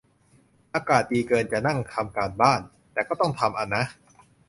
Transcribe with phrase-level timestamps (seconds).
[0.75, 2.61] อากาศดีเกินจะนั่งทำการบ้าน
[2.93, 3.83] แต่ก็ต้องทำอ่ะนะ